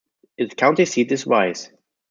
Its 0.35 0.55
county 0.55 0.83
seat 0.85 1.11
is 1.11 1.27
Wise. 1.27 1.69